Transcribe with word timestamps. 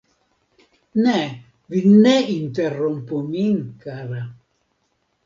Ne, 1.07 1.11
vi 1.73 1.81
ne 2.05 2.13
interrompu 2.37 3.21
min, 3.35 3.61
kara! 3.85 4.23